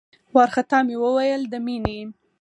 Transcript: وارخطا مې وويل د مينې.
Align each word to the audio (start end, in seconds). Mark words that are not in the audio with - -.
وارخطا 0.35 0.79
مې 0.87 0.95
وويل 1.03 1.41
د 1.47 1.53
مينې. 1.65 1.99